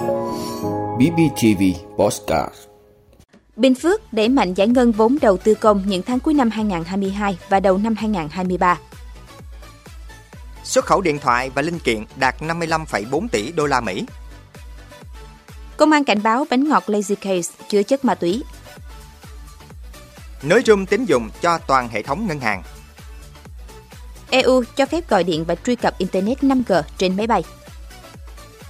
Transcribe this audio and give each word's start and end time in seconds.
BBTV 0.00 1.62
Postcard 1.96 2.54
Bình 3.56 3.74
Phước 3.74 4.12
đẩy 4.12 4.28
mạnh 4.28 4.54
giải 4.54 4.68
ngân 4.68 4.92
vốn 4.92 5.18
đầu 5.22 5.36
tư 5.36 5.54
công 5.54 5.82
những 5.86 6.02
tháng 6.02 6.20
cuối 6.20 6.34
năm 6.34 6.50
2022 6.50 7.38
và 7.48 7.60
đầu 7.60 7.78
năm 7.78 7.94
2023. 7.98 8.78
Xuất 10.64 10.84
khẩu 10.84 11.00
điện 11.00 11.18
thoại 11.18 11.50
và 11.54 11.62
linh 11.62 11.78
kiện 11.78 12.04
đạt 12.16 12.42
55,4 12.42 13.28
tỷ 13.28 13.52
đô 13.52 13.66
la 13.66 13.80
Mỹ. 13.80 14.04
Công 15.76 15.92
an 15.92 16.04
cảnh 16.04 16.22
báo 16.22 16.46
bánh 16.50 16.68
ngọt 16.68 16.84
Lazy 16.86 17.14
Case 17.14 17.64
chứa 17.68 17.82
chất 17.82 18.04
ma 18.04 18.14
túy. 18.14 18.42
Nới 20.42 20.62
room 20.66 20.86
tín 20.86 21.04
dụng 21.04 21.30
cho 21.40 21.58
toàn 21.58 21.88
hệ 21.88 22.02
thống 22.02 22.26
ngân 22.26 22.40
hàng. 22.40 22.62
EU 24.30 24.62
cho 24.76 24.86
phép 24.86 25.08
gọi 25.08 25.24
điện 25.24 25.44
và 25.44 25.54
truy 25.54 25.76
cập 25.76 25.98
Internet 25.98 26.42
5G 26.42 26.82
trên 26.98 27.16
máy 27.16 27.26
bay. 27.26 27.42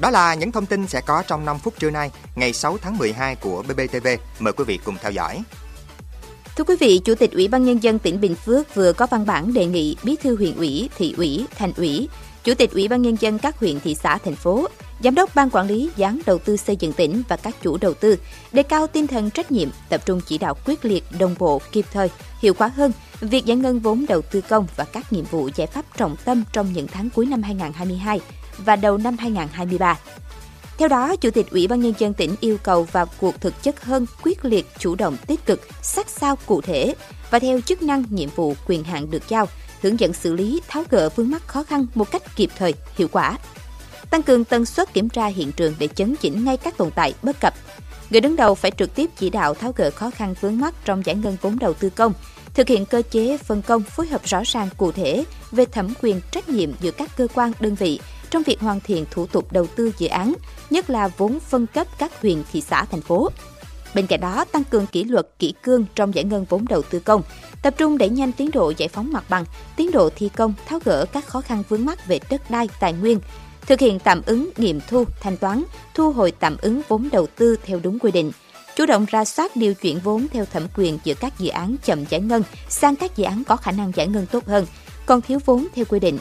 Đó 0.00 0.10
là 0.10 0.34
những 0.34 0.52
thông 0.52 0.66
tin 0.66 0.86
sẽ 0.86 1.00
có 1.00 1.22
trong 1.26 1.44
5 1.44 1.58
phút 1.58 1.74
trưa 1.78 1.90
nay, 1.90 2.10
ngày 2.34 2.52
6 2.52 2.78
tháng 2.78 2.98
12 2.98 3.36
của 3.36 3.62
BBTV. 3.62 4.08
Mời 4.38 4.52
quý 4.52 4.64
vị 4.64 4.78
cùng 4.84 4.96
theo 5.02 5.12
dõi. 5.12 5.42
Thưa 6.56 6.64
quý 6.64 6.76
vị, 6.80 7.00
Chủ 7.04 7.14
tịch 7.14 7.32
Ủy 7.32 7.48
ban 7.48 7.64
Nhân 7.64 7.82
dân 7.82 7.98
tỉnh 7.98 8.20
Bình 8.20 8.34
Phước 8.34 8.74
vừa 8.74 8.92
có 8.92 9.06
văn 9.10 9.26
bản 9.26 9.54
đề 9.54 9.66
nghị 9.66 9.96
Bí 10.02 10.16
thư 10.16 10.36
huyện 10.36 10.56
ủy, 10.56 10.90
thị 10.98 11.14
ủy, 11.16 11.46
thành 11.56 11.72
ủy, 11.76 12.08
Chủ 12.44 12.54
tịch 12.54 12.72
Ủy 12.72 12.88
ban 12.88 13.02
Nhân 13.02 13.16
dân 13.20 13.38
các 13.38 13.58
huyện, 13.58 13.80
thị 13.80 13.94
xã, 13.94 14.18
thành 14.18 14.36
phố, 14.36 14.68
Giám 15.04 15.14
đốc 15.14 15.34
Ban 15.34 15.50
Quản 15.50 15.66
lý 15.66 15.90
Gián 15.96 16.20
Đầu 16.26 16.38
tư 16.38 16.56
xây 16.56 16.76
dựng 16.76 16.92
tỉnh 16.92 17.22
và 17.28 17.36
các 17.36 17.54
chủ 17.62 17.76
đầu 17.80 17.94
tư 17.94 18.16
đề 18.52 18.62
cao 18.62 18.86
tinh 18.86 19.06
thần 19.06 19.30
trách 19.30 19.52
nhiệm, 19.52 19.68
tập 19.88 20.00
trung 20.06 20.20
chỉ 20.26 20.38
đạo 20.38 20.54
quyết 20.66 20.84
liệt, 20.84 21.04
đồng 21.18 21.34
bộ, 21.38 21.60
kịp 21.72 21.86
thời, 21.92 22.10
hiệu 22.40 22.54
quả 22.54 22.68
hơn 22.68 22.92
việc 23.20 23.44
giải 23.44 23.56
ngân 23.56 23.80
vốn 23.80 24.06
đầu 24.08 24.22
tư 24.22 24.40
công 24.48 24.66
và 24.76 24.84
các 24.84 25.12
nhiệm 25.12 25.24
vụ 25.24 25.48
giải 25.54 25.66
pháp 25.66 25.84
trọng 25.96 26.16
tâm 26.24 26.44
trong 26.52 26.72
những 26.72 26.86
tháng 26.86 27.10
cuối 27.10 27.26
năm 27.26 27.42
2022 27.42 28.20
và 28.64 28.76
đầu 28.76 28.98
năm 28.98 29.16
2023. 29.18 29.98
Theo 30.78 30.88
đó, 30.88 31.16
Chủ 31.16 31.30
tịch 31.30 31.50
Ủy 31.50 31.66
ban 31.66 31.80
Nhân 31.80 31.94
dân 31.98 32.14
tỉnh 32.14 32.34
yêu 32.40 32.56
cầu 32.62 32.82
vào 32.92 33.06
cuộc 33.18 33.40
thực 33.40 33.62
chất 33.62 33.84
hơn, 33.84 34.06
quyết 34.22 34.44
liệt, 34.44 34.66
chủ 34.78 34.94
động, 34.94 35.16
tích 35.26 35.46
cực, 35.46 35.60
sát 35.82 36.08
sao 36.08 36.36
cụ 36.46 36.60
thể 36.60 36.94
và 37.30 37.38
theo 37.38 37.60
chức 37.60 37.82
năng, 37.82 38.04
nhiệm 38.10 38.28
vụ, 38.36 38.54
quyền 38.66 38.84
hạn 38.84 39.10
được 39.10 39.28
giao, 39.28 39.48
hướng 39.82 40.00
dẫn 40.00 40.12
xử 40.12 40.34
lý, 40.34 40.60
tháo 40.68 40.84
gỡ 40.90 41.08
vướng 41.08 41.30
mắc 41.30 41.48
khó 41.48 41.62
khăn 41.62 41.86
một 41.94 42.10
cách 42.10 42.36
kịp 42.36 42.50
thời, 42.56 42.74
hiệu 42.96 43.08
quả. 43.12 43.38
Tăng 44.10 44.22
cường 44.22 44.44
tần 44.44 44.66
suất 44.66 44.94
kiểm 44.94 45.08
tra 45.08 45.26
hiện 45.26 45.52
trường 45.52 45.74
để 45.78 45.88
chấn 45.88 46.16
chỉnh 46.16 46.44
ngay 46.44 46.56
các 46.56 46.76
tồn 46.76 46.90
tại 46.90 47.14
bất 47.22 47.40
cập. 47.40 47.54
Người 48.10 48.20
đứng 48.20 48.36
đầu 48.36 48.54
phải 48.54 48.70
trực 48.70 48.94
tiếp 48.94 49.10
chỉ 49.18 49.30
đạo 49.30 49.54
tháo 49.54 49.72
gỡ 49.76 49.90
khó 49.90 50.10
khăn 50.10 50.34
vướng 50.40 50.58
mắc 50.58 50.74
trong 50.84 51.06
giải 51.06 51.16
ngân 51.16 51.36
vốn 51.40 51.58
đầu 51.58 51.74
tư 51.74 51.90
công, 51.90 52.12
thực 52.54 52.68
hiện 52.68 52.86
cơ 52.86 53.02
chế 53.10 53.36
phân 53.38 53.62
công 53.62 53.82
phối 53.82 54.06
hợp 54.06 54.20
rõ 54.24 54.42
ràng 54.44 54.68
cụ 54.76 54.92
thể 54.92 55.24
về 55.50 55.64
thẩm 55.64 55.92
quyền 56.02 56.20
trách 56.30 56.48
nhiệm 56.48 56.70
giữa 56.80 56.90
các 56.90 57.16
cơ 57.16 57.28
quan 57.34 57.52
đơn 57.60 57.74
vị 57.74 58.00
trong 58.30 58.42
việc 58.42 58.60
hoàn 58.60 58.80
thiện 58.80 59.04
thủ 59.10 59.26
tục 59.26 59.52
đầu 59.52 59.66
tư 59.66 59.92
dự 59.98 60.08
án, 60.08 60.34
nhất 60.70 60.90
là 60.90 61.08
vốn 61.08 61.40
phân 61.40 61.66
cấp 61.66 61.86
các 61.98 62.20
huyện, 62.20 62.42
thị 62.52 62.60
xã, 62.60 62.84
thành 62.84 63.00
phố. 63.00 63.30
Bên 63.94 64.06
cạnh 64.06 64.20
đó, 64.20 64.44
tăng 64.44 64.64
cường 64.64 64.86
kỷ 64.86 65.04
luật 65.04 65.28
kỷ 65.38 65.54
cương 65.62 65.84
trong 65.94 66.14
giải 66.14 66.24
ngân 66.24 66.44
vốn 66.48 66.64
đầu 66.68 66.82
tư 66.82 67.00
công, 67.00 67.22
tập 67.62 67.74
trung 67.78 67.98
đẩy 67.98 68.08
nhanh 68.08 68.32
tiến 68.32 68.50
độ 68.52 68.72
giải 68.76 68.88
phóng 68.88 69.12
mặt 69.12 69.24
bằng, 69.28 69.44
tiến 69.76 69.90
độ 69.92 70.10
thi 70.16 70.30
công, 70.36 70.54
tháo 70.66 70.78
gỡ 70.84 71.06
các 71.12 71.26
khó 71.26 71.40
khăn 71.40 71.62
vướng 71.68 71.84
mắc 71.84 72.06
về 72.06 72.20
đất 72.30 72.50
đai, 72.50 72.68
tài 72.80 72.92
nguyên, 72.92 73.20
thực 73.66 73.80
hiện 73.80 73.98
tạm 73.98 74.22
ứng 74.26 74.50
nghiệm 74.56 74.80
thu, 74.88 75.04
thanh 75.20 75.36
toán, 75.36 75.64
thu 75.94 76.12
hồi 76.12 76.32
tạm 76.40 76.56
ứng 76.62 76.80
vốn 76.88 77.08
đầu 77.12 77.26
tư 77.26 77.56
theo 77.64 77.80
đúng 77.82 77.98
quy 77.98 78.10
định, 78.10 78.32
chủ 78.76 78.86
động 78.86 79.06
ra 79.08 79.24
soát 79.24 79.56
điều 79.56 79.74
chuyển 79.74 79.98
vốn 79.98 80.26
theo 80.32 80.44
thẩm 80.44 80.66
quyền 80.76 80.98
giữa 81.04 81.14
các 81.14 81.38
dự 81.38 81.48
án 81.48 81.76
chậm 81.84 82.04
giải 82.04 82.20
ngân 82.20 82.42
sang 82.68 82.96
các 82.96 83.16
dự 83.16 83.24
án 83.24 83.42
có 83.44 83.56
khả 83.56 83.72
năng 83.72 83.92
giải 83.94 84.06
ngân 84.06 84.26
tốt 84.26 84.46
hơn, 84.46 84.66
còn 85.06 85.20
thiếu 85.20 85.38
vốn 85.44 85.66
theo 85.74 85.84
quy 85.84 86.00
định. 86.00 86.18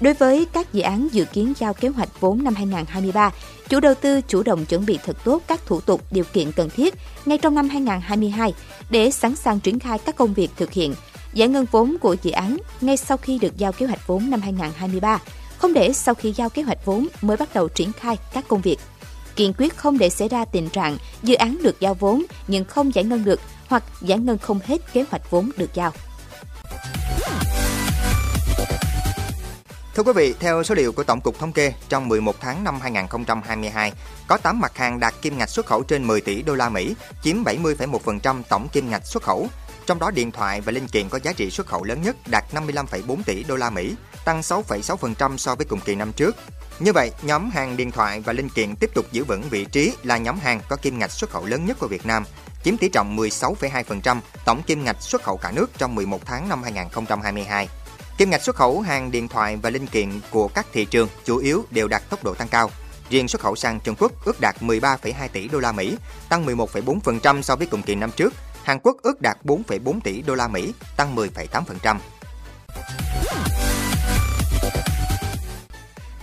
Đối 0.00 0.14
với 0.14 0.46
các 0.52 0.72
dự 0.72 0.82
án 0.82 1.08
dự 1.12 1.24
kiến 1.24 1.52
giao 1.58 1.74
kế 1.74 1.88
hoạch 1.88 2.20
vốn 2.20 2.44
năm 2.44 2.54
2023, 2.54 3.30
chủ 3.68 3.80
đầu 3.80 3.94
tư 3.94 4.20
chủ 4.20 4.42
động 4.42 4.64
chuẩn 4.64 4.86
bị 4.86 4.98
thật 5.04 5.16
tốt 5.24 5.42
các 5.46 5.66
thủ 5.66 5.80
tục 5.80 6.02
điều 6.10 6.24
kiện 6.32 6.52
cần 6.52 6.70
thiết 6.70 6.94
ngay 7.26 7.38
trong 7.38 7.54
năm 7.54 7.68
2022 7.68 8.54
để 8.90 9.10
sẵn 9.10 9.36
sàng 9.36 9.60
triển 9.60 9.78
khai 9.78 9.98
các 9.98 10.16
công 10.16 10.34
việc 10.34 10.50
thực 10.56 10.72
hiện 10.72 10.94
giải 11.32 11.48
ngân 11.48 11.66
vốn 11.70 11.96
của 12.00 12.16
dự 12.22 12.30
án 12.30 12.56
ngay 12.80 12.96
sau 12.96 13.16
khi 13.16 13.38
được 13.38 13.56
giao 13.56 13.72
kế 13.72 13.86
hoạch 13.86 14.06
vốn 14.06 14.30
năm 14.30 14.40
2023, 14.40 15.18
không 15.58 15.72
để 15.72 15.92
sau 15.92 16.14
khi 16.14 16.32
giao 16.32 16.50
kế 16.50 16.62
hoạch 16.62 16.84
vốn 16.84 17.06
mới 17.22 17.36
bắt 17.36 17.54
đầu 17.54 17.68
triển 17.68 17.92
khai 17.92 18.16
các 18.32 18.48
công 18.48 18.60
việc. 18.60 18.78
Kiên 19.36 19.52
quyết 19.58 19.76
không 19.76 19.98
để 19.98 20.10
xảy 20.10 20.28
ra 20.28 20.44
tình 20.44 20.68
trạng 20.68 20.96
dự 21.22 21.34
án 21.34 21.58
được 21.62 21.80
giao 21.80 21.94
vốn 21.94 22.22
nhưng 22.48 22.64
không 22.64 22.94
giải 22.94 23.04
ngân 23.04 23.24
được 23.24 23.40
hoặc 23.68 23.84
giải 24.00 24.18
ngân 24.18 24.38
không 24.38 24.60
hết 24.66 24.92
kế 24.92 25.04
hoạch 25.10 25.30
vốn 25.30 25.50
được 25.56 25.74
giao. 25.74 25.92
Thưa 29.96 30.02
quý 30.02 30.12
vị, 30.12 30.34
theo 30.40 30.62
số 30.62 30.74
liệu 30.74 30.92
của 30.92 31.04
Tổng 31.04 31.20
cục 31.20 31.38
Thống 31.38 31.52
kê, 31.52 31.72
trong 31.88 32.08
11 32.08 32.36
tháng 32.40 32.64
năm 32.64 32.80
2022, 32.80 33.92
có 34.28 34.36
8 34.36 34.60
mặt 34.60 34.76
hàng 34.76 35.00
đạt 35.00 35.14
kim 35.22 35.38
ngạch 35.38 35.48
xuất 35.48 35.66
khẩu 35.66 35.82
trên 35.82 36.06
10 36.06 36.20
tỷ 36.20 36.42
đô 36.42 36.54
la 36.54 36.68
Mỹ, 36.68 36.94
chiếm 37.22 37.44
70,1% 37.44 38.42
tổng 38.48 38.68
kim 38.68 38.90
ngạch 38.90 39.06
xuất 39.06 39.22
khẩu. 39.22 39.48
Trong 39.86 39.98
đó 39.98 40.10
điện 40.10 40.30
thoại 40.30 40.60
và 40.60 40.72
linh 40.72 40.88
kiện 40.88 41.08
có 41.08 41.18
giá 41.22 41.32
trị 41.32 41.50
xuất 41.50 41.66
khẩu 41.66 41.84
lớn 41.84 42.02
nhất 42.02 42.16
đạt 42.26 42.44
55,4 42.54 43.22
tỷ 43.26 43.44
đô 43.44 43.56
la 43.56 43.70
Mỹ, 43.70 43.94
tăng 44.24 44.40
6,6% 44.40 45.36
so 45.36 45.54
với 45.54 45.66
cùng 45.66 45.80
kỳ 45.80 45.94
năm 45.94 46.12
trước. 46.12 46.36
Như 46.78 46.92
vậy, 46.92 47.10
nhóm 47.22 47.50
hàng 47.50 47.76
điện 47.76 47.90
thoại 47.90 48.20
và 48.20 48.32
linh 48.32 48.48
kiện 48.48 48.76
tiếp 48.76 48.90
tục 48.94 49.06
giữ 49.12 49.24
vững 49.24 49.42
vị 49.50 49.64
trí 49.64 49.92
là 50.02 50.18
nhóm 50.18 50.38
hàng 50.38 50.60
có 50.68 50.76
kim 50.76 50.98
ngạch 50.98 51.12
xuất 51.12 51.30
khẩu 51.30 51.46
lớn 51.46 51.66
nhất 51.66 51.78
của 51.80 51.88
Việt 51.88 52.06
Nam, 52.06 52.24
chiếm 52.64 52.76
tỷ 52.76 52.88
trọng 52.88 53.16
16,2% 53.16 54.20
tổng 54.44 54.62
kim 54.62 54.84
ngạch 54.84 55.02
xuất 55.02 55.22
khẩu 55.22 55.36
cả 55.36 55.52
nước 55.52 55.70
trong 55.78 55.94
11 55.94 56.26
tháng 56.26 56.48
năm 56.48 56.62
2022. 56.62 57.68
Kim 58.18 58.30
ngạch 58.30 58.42
xuất 58.42 58.56
khẩu 58.56 58.80
hàng 58.80 59.10
điện 59.10 59.28
thoại 59.28 59.56
và 59.56 59.70
linh 59.70 59.86
kiện 59.86 60.20
của 60.30 60.48
các 60.48 60.66
thị 60.72 60.84
trường 60.84 61.08
chủ 61.24 61.36
yếu 61.36 61.64
đều 61.70 61.88
đạt 61.88 62.10
tốc 62.10 62.24
độ 62.24 62.34
tăng 62.34 62.48
cao. 62.48 62.70
Riêng 63.10 63.28
xuất 63.28 63.40
khẩu 63.40 63.56
sang 63.56 63.80
Trung 63.80 63.94
Quốc 63.98 64.12
ước 64.24 64.40
đạt 64.40 64.56
13,2 64.60 65.28
tỷ 65.32 65.48
đô 65.48 65.58
la 65.58 65.72
Mỹ, 65.72 65.96
tăng 66.28 66.46
11,4% 66.46 67.42
so 67.42 67.56
với 67.56 67.66
cùng 67.66 67.82
kỳ 67.82 67.94
năm 67.94 68.10
trước. 68.16 68.34
Hàn 68.62 68.78
Quốc 68.82 68.96
ước 69.02 69.20
đạt 69.20 69.38
4,4 69.44 70.00
tỷ 70.00 70.22
đô 70.22 70.34
la 70.34 70.48
Mỹ, 70.48 70.72
tăng 70.96 71.16
10,8%. 71.16 71.96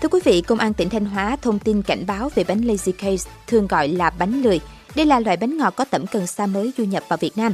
Thưa 0.01 0.09
quý 0.09 0.19
vị, 0.23 0.41
Công 0.41 0.59
an 0.59 0.73
tỉnh 0.73 0.89
Thanh 0.89 1.05
Hóa 1.05 1.37
thông 1.41 1.59
tin 1.59 1.81
cảnh 1.81 2.05
báo 2.07 2.29
về 2.35 2.43
bánh 2.43 2.61
Lazy 2.61 2.91
Case, 2.91 3.31
thường 3.47 3.67
gọi 3.67 3.87
là 3.87 4.09
bánh 4.09 4.41
lười. 4.41 4.61
Đây 4.95 5.05
là 5.05 5.19
loại 5.19 5.37
bánh 5.37 5.57
ngọt 5.57 5.73
có 5.75 5.85
tẩm 5.85 6.07
cần 6.07 6.27
sa 6.27 6.45
mới 6.45 6.73
du 6.77 6.83
nhập 6.83 7.03
vào 7.07 7.17
Việt 7.17 7.37
Nam. 7.37 7.53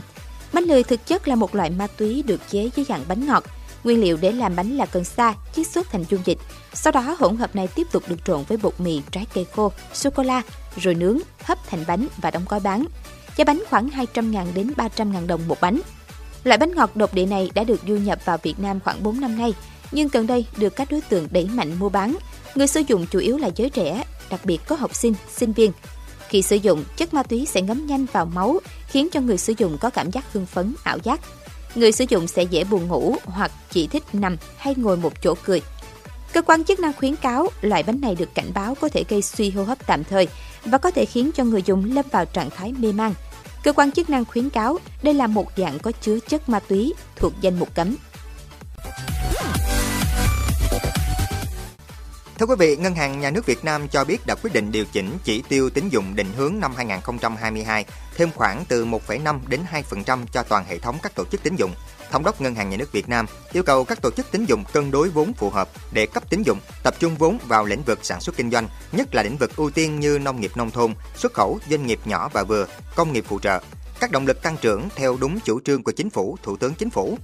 Bánh 0.54 0.64
lười 0.64 0.84
thực 0.84 1.06
chất 1.06 1.28
là 1.28 1.36
một 1.36 1.56
loại 1.56 1.70
ma 1.70 1.88
túy 1.98 2.24
được 2.28 2.42
chế 2.50 2.70
dưới 2.76 2.86
dạng 2.90 3.04
bánh 3.08 3.28
ngọt. 3.28 3.44
Nguyên 3.84 4.02
liệu 4.02 4.18
để 4.22 4.32
làm 4.32 4.56
bánh 4.56 4.78
là 4.78 4.86
cần 4.86 5.04
sa, 5.04 5.34
chiết 5.56 5.68
xuất 5.68 5.92
thành 5.92 6.06
dung 6.10 6.22
dịch. 6.26 6.38
Sau 6.74 6.92
đó 6.92 7.16
hỗn 7.20 7.38
hợp 7.38 7.56
này 7.56 7.68
tiếp 7.68 7.88
tục 7.92 8.04
được 8.08 8.26
trộn 8.26 8.44
với 8.48 8.58
bột 8.58 8.74
mì, 8.80 9.02
trái 9.12 9.26
cây 9.34 9.46
khô, 9.56 9.72
sô 9.94 10.10
cô 10.10 10.24
la, 10.24 10.42
rồi 10.78 10.96
nướng, 10.96 11.20
hấp 11.44 11.68
thành 11.68 11.84
bánh 11.88 12.08
và 12.22 12.32
đóng 12.32 12.46
gói 12.50 12.60
bán. 12.60 12.86
Giá 13.36 13.46
bánh 13.46 13.64
khoảng 13.70 13.90
200.000 13.90 14.54
đến 14.54 14.74
300.000 14.78 15.28
đồng 15.28 15.48
một 15.48 15.62
bánh. 15.62 15.82
Loại 16.44 16.58
bánh 16.58 16.76
ngọt 16.76 16.96
độc 16.96 17.14
địa 17.14 17.26
này 17.26 17.52
đã 17.54 17.64
được 17.64 17.82
du 17.88 17.96
nhập 17.96 18.20
vào 18.26 18.38
Việt 18.44 18.60
Nam 18.60 18.80
khoảng 18.80 19.04
4 19.04 19.22
năm 19.22 19.38
nay, 19.38 19.54
nhưng 19.92 20.08
gần 20.08 20.28
đây 20.28 20.46
được 20.58 20.76
các 20.76 20.92
đối 20.92 21.02
tượng 21.02 21.28
đẩy 21.32 21.46
mạnh 21.46 21.80
mua 21.80 21.90
bán. 21.90 22.16
Người 22.56 22.68
sử 22.68 22.82
dụng 22.88 23.06
chủ 23.12 23.20
yếu 23.20 23.38
là 23.38 23.50
giới 23.56 23.70
trẻ, 23.70 24.04
đặc 24.30 24.46
biệt 24.46 24.60
có 24.68 24.76
học 24.76 24.96
sinh, 24.96 25.14
sinh 25.36 25.54
viên. 25.54 25.72
Khi 26.30 26.42
sử 26.42 26.56
dụng, 26.56 26.84
chất 26.98 27.14
ma 27.14 27.24
túy 27.24 27.46
sẽ 27.46 27.62
ngấm 27.62 27.86
nhanh 27.86 28.06
vào 28.12 28.26
máu, 28.26 28.60
khiến 28.88 29.08
cho 29.12 29.20
người 29.20 29.38
sử 29.38 29.54
dụng 29.58 29.78
có 29.78 29.90
cảm 29.90 30.12
giác 30.12 30.34
hưng 30.34 30.46
phấn, 30.46 30.76
ảo 30.84 30.98
giác. 31.04 31.20
Người 31.76 31.92
sử 31.92 32.06
dụng 32.10 32.28
sẽ 32.28 32.44
dễ 32.44 32.64
buồn 32.64 32.88
ngủ 32.88 33.16
hoặc 33.26 33.52
chỉ 33.72 33.88
thích 33.88 34.04
nằm 34.14 34.38
hay 34.58 34.76
ngồi 34.78 34.98
một 34.98 35.22
chỗ 35.22 35.36
cười. 35.46 35.62
Cơ 36.34 36.42
quan 36.42 36.64
chức 36.64 36.80
năng 36.80 36.94
khuyến 36.94 37.16
cáo 37.16 37.48
loại 37.62 37.84
bánh 37.84 38.02
này 38.02 38.16
được 38.16 38.36
cảnh 38.36 38.52
báo 38.54 38.76
có 38.76 38.90
thể 38.90 39.04
gây 39.10 39.22
suy 39.22 39.50
hô 39.50 39.64
hấp 39.64 39.88
tạm 39.88 40.04
thời 40.04 40.28
và 40.66 40.78
có 40.78 40.92
thể 40.92 41.06
khiến 41.06 41.32
cho 41.36 41.44
người 41.44 41.62
dùng 41.66 41.94
lâm 41.94 42.06
vào 42.12 42.26
trạng 42.26 42.50
thái 42.50 42.74
mê 42.78 42.92
man. 42.92 43.14
Cơ 43.64 43.74
quan 43.74 43.92
chức 43.92 44.10
năng 44.10 44.26
khuyến 44.26 44.50
cáo 44.50 44.78
đây 45.04 45.14
là 45.14 45.28
một 45.28 45.48
dạng 45.58 45.80
có 45.80 45.92
chứa 46.02 46.20
chất 46.20 46.50
ma 46.50 46.60
túy 46.60 46.94
thuộc 47.16 47.34
danh 47.42 47.60
mục 47.60 47.76
cấm. 47.76 47.96
Thưa 52.40 52.46
quý 52.46 52.56
vị, 52.60 52.76
Ngân 52.76 52.96
hàng 52.96 53.20
Nhà 53.20 53.32
nước 53.32 53.46
Việt 53.46 53.66
Nam 53.66 53.88
cho 53.88 54.04
biết 54.04 54.26
đã 54.26 54.36
quyết 54.36 54.54
định 54.54 54.72
điều 54.72 54.86
chỉnh 54.86 55.18
chỉ 55.24 55.44
tiêu 55.50 55.70
tín 55.70 55.90
dụng 55.90 56.16
định 56.16 56.28
hướng 56.38 56.60
năm 56.60 56.74
2022 56.76 57.86
thêm 58.16 58.30
khoảng 58.36 58.64
từ 58.68 58.86
1,5 58.86 59.40
đến 59.48 59.62
2% 59.72 60.26
cho 60.32 60.44
toàn 60.44 60.66
hệ 60.66 60.80
thống 60.80 60.98
các 61.04 61.16
tổ 61.16 61.26
chức 61.26 61.44
tín 61.44 61.56
dụng. 61.56 61.72
Thống 62.12 62.24
đốc 62.24 62.42
Ngân 62.42 62.56
hàng 62.56 62.70
Nhà 62.70 62.78
nước 62.78 62.92
Việt 62.92 63.10
Nam 63.10 63.26
yêu 63.52 63.64
cầu 63.64 63.84
các 63.84 64.02
tổ 64.02 64.12
chức 64.12 64.32
tín 64.32 64.46
dụng 64.46 64.64
cân 64.74 64.92
đối 64.92 65.10
vốn 65.10 65.34
phù 65.34 65.50
hợp 65.50 65.70
để 65.92 66.06
cấp 66.06 66.30
tín 66.30 66.42
dụng, 66.42 66.60
tập 66.84 66.94
trung 67.00 67.16
vốn 67.16 67.38
vào 67.48 67.66
lĩnh 67.66 67.84
vực 67.84 68.00
sản 68.02 68.22
xuất 68.22 68.36
kinh 68.36 68.52
doanh, 68.52 68.68
nhất 68.92 69.16
là 69.16 69.24
lĩnh 69.24 69.38
vực 69.38 69.56
ưu 69.56 69.70
tiên 69.70 70.00
như 70.00 70.20
nông 70.20 70.42
nghiệp 70.42 70.52
nông 70.56 70.72
thôn, 70.72 70.94
xuất 71.16 71.34
khẩu, 71.34 71.60
doanh 71.70 71.88
nghiệp 71.88 72.00
nhỏ 72.06 72.30
và 72.34 72.44
vừa, 72.44 72.68
công 72.96 73.14
nghiệp 73.14 73.26
phụ 73.28 73.40
trợ, 73.40 73.62
các 74.00 74.12
động 74.12 74.28
lực 74.28 74.42
tăng 74.42 74.58
trưởng 74.58 74.90
theo 74.96 75.18
đúng 75.22 75.40
chủ 75.40 75.60
trương 75.66 75.84
của 75.84 75.92
chính 75.92 76.10
phủ, 76.10 76.38
thủ 76.44 76.58
tướng 76.58 76.74
chính 76.74 76.90
phủ. 76.90 77.18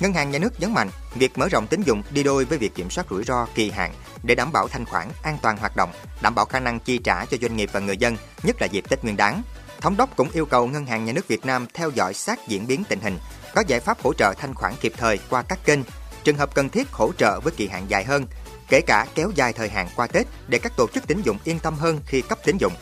Ngân 0.00 0.12
hàng 0.12 0.30
nhà 0.30 0.38
nước 0.38 0.60
nhấn 0.60 0.72
mạnh, 0.72 0.90
việc 1.14 1.38
mở 1.38 1.48
rộng 1.48 1.66
tín 1.66 1.82
dụng 1.82 2.02
đi 2.10 2.22
đôi 2.22 2.44
với 2.44 2.58
việc 2.58 2.74
kiểm 2.74 2.90
soát 2.90 3.06
rủi 3.10 3.24
ro 3.24 3.46
kỳ 3.54 3.70
hạn 3.70 3.92
để 4.22 4.34
đảm 4.34 4.52
bảo 4.52 4.68
thanh 4.68 4.84
khoản, 4.84 5.08
an 5.22 5.38
toàn 5.42 5.56
hoạt 5.56 5.76
động, 5.76 5.90
đảm 6.22 6.34
bảo 6.34 6.44
khả 6.44 6.60
năng 6.60 6.80
chi 6.80 6.98
trả 6.98 7.24
cho 7.24 7.36
doanh 7.42 7.56
nghiệp 7.56 7.70
và 7.72 7.80
người 7.80 7.96
dân, 7.96 8.16
nhất 8.42 8.56
là 8.60 8.66
dịp 8.66 8.84
Tết 8.88 9.02
Nguyên 9.02 9.16
đán. 9.16 9.42
Thống 9.80 9.96
đốc 9.96 10.16
cũng 10.16 10.30
yêu 10.32 10.46
cầu 10.46 10.66
Ngân 10.66 10.86
hàng 10.86 11.04
nhà 11.04 11.12
nước 11.12 11.28
Việt 11.28 11.46
Nam 11.46 11.66
theo 11.74 11.90
dõi 11.90 12.14
sát 12.14 12.48
diễn 12.48 12.66
biến 12.66 12.82
tình 12.88 13.00
hình, 13.00 13.18
có 13.54 13.62
giải 13.66 13.80
pháp 13.80 14.02
hỗ 14.02 14.14
trợ 14.14 14.34
thanh 14.38 14.54
khoản 14.54 14.74
kịp 14.80 14.92
thời 14.96 15.18
qua 15.30 15.42
các 15.42 15.58
kênh, 15.64 15.80
trường 16.24 16.36
hợp 16.36 16.54
cần 16.54 16.68
thiết 16.68 16.92
hỗ 16.92 17.12
trợ 17.12 17.40
với 17.40 17.52
kỳ 17.56 17.68
hạn 17.68 17.84
dài 17.88 18.04
hơn. 18.04 18.26
kể 18.68 18.80
cả 18.80 19.06
kéo 19.14 19.30
dài 19.34 19.52
thời 19.52 19.68
hạn 19.68 19.88
qua 19.96 20.06
Tết 20.06 20.26
để 20.48 20.58
các 20.58 20.76
tổ 20.76 20.86
chức 20.94 21.06
tín 21.06 21.22
dụng 21.22 21.38
yên 21.44 21.58
tâm 21.58 21.74
hơn 21.74 22.00
khi 22.06 22.22
cấp 22.22 22.38
tín 22.44 22.56
dụng. 22.58 22.72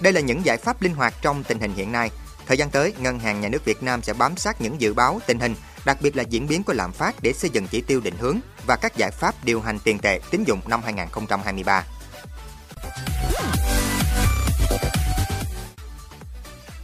Đây 0.00 0.12
là 0.12 0.20
những 0.20 0.44
giải 0.44 0.56
pháp 0.56 0.82
linh 0.82 0.94
hoạt 0.94 1.14
trong 1.22 1.44
tình 1.44 1.60
hình 1.60 1.74
hiện 1.74 1.92
nay. 1.92 2.10
Thời 2.48 2.58
gian 2.58 2.70
tới, 2.70 2.92
Ngân 2.98 3.18
hàng 3.18 3.40
Nhà 3.40 3.48
nước 3.48 3.64
Việt 3.64 3.82
Nam 3.82 4.02
sẽ 4.02 4.12
bám 4.12 4.36
sát 4.36 4.60
những 4.60 4.80
dự 4.80 4.94
báo 4.94 5.20
tình 5.26 5.40
hình, 5.40 5.54
đặc 5.84 5.98
biệt 6.02 6.16
là 6.16 6.22
diễn 6.22 6.46
biến 6.46 6.62
của 6.62 6.72
lạm 6.72 6.92
phát 6.92 7.14
để 7.22 7.32
xây 7.32 7.50
dựng 7.50 7.66
chỉ 7.66 7.80
tiêu 7.80 8.00
định 8.00 8.14
hướng 8.18 8.38
và 8.66 8.76
các 8.76 8.96
giải 8.96 9.10
pháp 9.10 9.34
điều 9.44 9.60
hành 9.60 9.78
tiền 9.84 9.98
tệ 9.98 10.20
tín 10.30 10.44
dụng 10.44 10.60
năm 10.68 10.80
2023. 10.84 11.84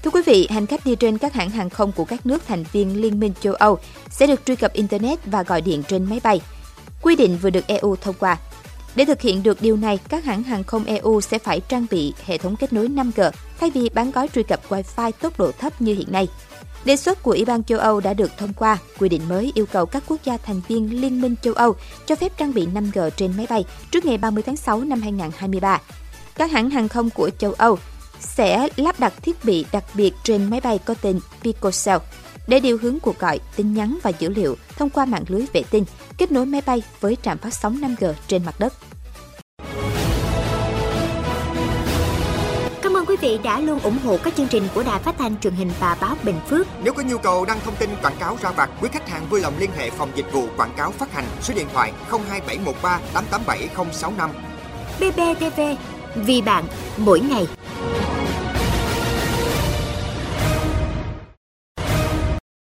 Thưa 0.02 0.10
quý 0.10 0.22
vị, 0.26 0.48
hành 0.50 0.66
khách 0.66 0.86
đi 0.86 0.96
trên 0.96 1.18
các 1.18 1.32
hãng 1.32 1.50
hàng 1.50 1.70
không 1.70 1.92
của 1.92 2.04
các 2.04 2.26
nước 2.26 2.42
thành 2.46 2.64
viên 2.72 3.00
Liên 3.00 3.20
minh 3.20 3.32
châu 3.40 3.54
Âu 3.54 3.78
sẽ 4.10 4.26
được 4.26 4.40
truy 4.46 4.56
cập 4.56 4.72
Internet 4.72 5.18
và 5.26 5.42
gọi 5.42 5.60
điện 5.60 5.82
trên 5.88 6.04
máy 6.04 6.20
bay. 6.24 6.40
Quy 7.02 7.16
định 7.16 7.38
vừa 7.42 7.50
được 7.50 7.66
EU 7.66 7.96
thông 7.96 8.14
qua. 8.18 8.38
Để 8.96 9.04
thực 9.04 9.20
hiện 9.20 9.42
được 9.42 9.62
điều 9.62 9.76
này, 9.76 9.98
các 10.08 10.24
hãng 10.24 10.42
hàng 10.42 10.64
không 10.64 10.84
EU 10.84 11.20
sẽ 11.20 11.38
phải 11.38 11.60
trang 11.60 11.86
bị 11.90 12.12
hệ 12.24 12.38
thống 12.38 12.56
kết 12.56 12.72
nối 12.72 12.88
5G 12.88 13.30
thay 13.60 13.70
vì 13.70 13.88
bán 13.94 14.10
gói 14.10 14.28
truy 14.34 14.42
cập 14.42 14.60
Wi-Fi 14.68 15.12
tốc 15.20 15.38
độ 15.38 15.52
thấp 15.52 15.80
như 15.80 15.94
hiện 15.94 16.12
nay. 16.12 16.28
Đề 16.84 16.96
xuất 16.96 17.22
của 17.22 17.30
Ủy 17.30 17.44
ban 17.44 17.64
châu 17.64 17.78
Âu 17.78 18.00
đã 18.00 18.14
được 18.14 18.30
thông 18.38 18.52
qua. 18.52 18.78
Quy 18.98 19.08
định 19.08 19.28
mới 19.28 19.52
yêu 19.54 19.66
cầu 19.66 19.86
các 19.86 20.02
quốc 20.06 20.20
gia 20.24 20.36
thành 20.36 20.60
viên 20.68 21.00
Liên 21.00 21.20
minh 21.20 21.34
châu 21.42 21.54
Âu 21.54 21.76
cho 22.06 22.16
phép 22.16 22.36
trang 22.36 22.54
bị 22.54 22.66
5G 22.66 23.10
trên 23.10 23.32
máy 23.36 23.46
bay 23.50 23.64
trước 23.90 24.04
ngày 24.04 24.18
30 24.18 24.42
tháng 24.42 24.56
6 24.56 24.80
năm 24.80 25.00
2023. 25.00 25.80
Các 26.34 26.50
hãng 26.50 26.70
hàng 26.70 26.88
không 26.88 27.10
của 27.10 27.30
châu 27.38 27.52
Âu 27.52 27.78
sẽ 28.20 28.68
lắp 28.76 29.00
đặt 29.00 29.12
thiết 29.22 29.44
bị 29.44 29.64
đặc 29.72 29.84
biệt 29.94 30.12
trên 30.24 30.50
máy 30.50 30.60
bay 30.60 30.78
có 30.78 30.94
tên 31.02 31.20
PicoCell 31.42 31.98
để 32.46 32.60
điều 32.60 32.78
hướng 32.82 33.00
cuộc 33.00 33.18
gọi, 33.18 33.40
tin 33.56 33.74
nhắn 33.74 33.98
và 34.02 34.10
dữ 34.18 34.28
liệu 34.28 34.56
thông 34.76 34.90
qua 34.90 35.04
mạng 35.04 35.24
lưới 35.28 35.44
vệ 35.52 35.62
tinh, 35.70 35.84
kết 36.18 36.32
nối 36.32 36.46
máy 36.46 36.62
bay 36.66 36.82
với 37.00 37.16
trạm 37.22 37.38
phát 37.38 37.54
sóng 37.54 37.80
5G 37.80 38.12
trên 38.28 38.44
mặt 38.44 38.54
đất. 38.58 38.72
Cảm 42.82 42.96
ơn 42.96 43.06
quý 43.06 43.16
vị 43.20 43.38
đã 43.44 43.60
luôn 43.60 43.80
ủng 43.80 43.98
hộ 44.04 44.16
các 44.16 44.36
chương 44.36 44.48
trình 44.48 44.68
của 44.74 44.82
Đài 44.82 45.00
Phát 45.00 45.14
thanh 45.18 45.40
truyền 45.40 45.54
hình 45.54 45.70
và 45.80 45.96
báo 46.00 46.16
Bình 46.22 46.40
Phước. 46.48 46.66
Nếu 46.82 46.94
có 46.94 47.02
nhu 47.02 47.18
cầu 47.18 47.44
đăng 47.44 47.58
thông 47.64 47.76
tin 47.76 47.90
quảng 48.02 48.16
cáo 48.20 48.38
ra 48.42 48.50
vặt, 48.50 48.70
quý 48.80 48.88
khách 48.92 49.08
hàng 49.08 49.26
vui 49.30 49.40
lòng 49.40 49.54
liên 49.58 49.70
hệ 49.76 49.90
phòng 49.90 50.10
dịch 50.14 50.32
vụ 50.32 50.46
quảng 50.56 50.74
cáo 50.76 50.90
phát 50.90 51.12
hành 51.12 51.24
số 51.42 51.54
điện 51.54 51.66
thoại 51.72 51.92
02713 52.10 53.00
887065. 53.14 54.30
BBTV, 55.00 55.60
vì 56.14 56.42
bạn, 56.42 56.64
mỗi 56.96 57.20
ngày. 57.20 57.46